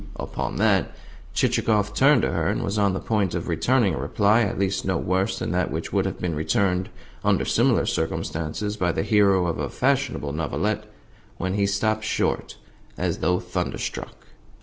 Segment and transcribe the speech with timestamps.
[0.15, 0.95] Upon that
[1.35, 4.83] Chichikov turned to her, and was on the point of returning a reply at least
[4.83, 6.89] no worse than that which would have been returned,
[7.23, 10.85] under similar circumstances, by the hero of a fashionable novelette,
[11.37, 12.57] when he stopped short,
[12.97, 14.25] as though thunderstruck.